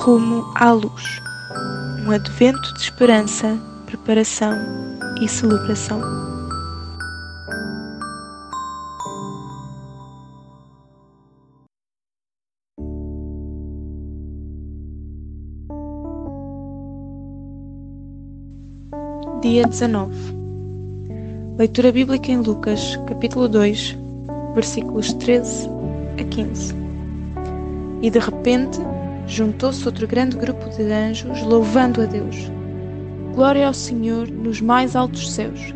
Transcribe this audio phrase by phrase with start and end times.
[0.00, 1.20] Rumo à luz.
[2.06, 4.56] Um advento de esperança, preparação
[5.20, 6.00] e celebração.
[19.40, 20.38] Dia 19.
[21.58, 23.96] Leitura bíblica em Lucas, capítulo 2,
[24.54, 25.68] versículos 13
[26.20, 26.87] a 15.
[28.02, 28.78] E de repente
[29.26, 32.36] juntou-se outro grande grupo de anjos, louvando a Deus.
[33.34, 35.74] Glória ao Senhor nos mais altos céus.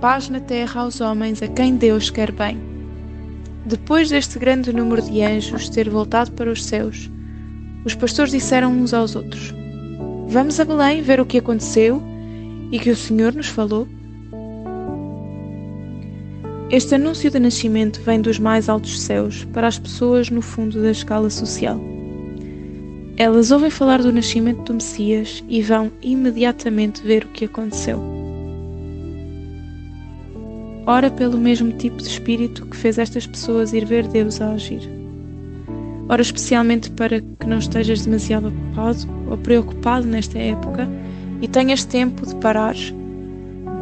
[0.00, 2.58] Paz na terra aos homens a quem Deus quer bem.
[3.66, 7.10] Depois deste grande número de anjos ter voltado para os céus,
[7.84, 9.54] os pastores disseram uns aos outros:
[10.28, 12.02] Vamos a Belém ver o que aconteceu
[12.72, 13.86] e que o Senhor nos falou.
[16.72, 20.92] Este anúncio de nascimento vem dos mais altos céus para as pessoas no fundo da
[20.92, 21.80] escala social.
[23.16, 28.00] Elas ouvem falar do nascimento do Messias e vão imediatamente ver o que aconteceu.
[30.86, 34.88] Ora pelo mesmo tipo de espírito que fez estas pessoas ir ver Deus a agir.
[36.08, 40.88] Ora especialmente para que não estejas demasiado ocupado ou preocupado nesta época
[41.42, 42.76] e tenhas tempo de parar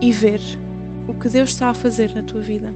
[0.00, 0.40] e ver
[1.08, 2.72] o que Deus está a fazer na tua vida.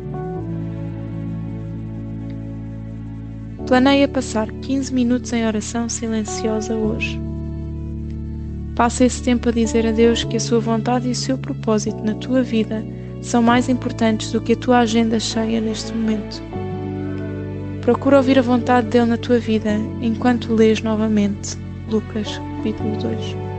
[3.66, 7.20] Planeia passar 15 minutos em oração silenciosa hoje.
[8.74, 12.02] Passa esse tempo a dizer a Deus que a sua vontade e o seu propósito
[12.02, 12.82] na tua vida
[13.20, 16.42] são mais importantes do que a tua agenda cheia neste momento.
[17.82, 21.56] Procura ouvir a vontade dele na tua vida enquanto lês novamente
[21.88, 23.51] Lucas, capítulo 2.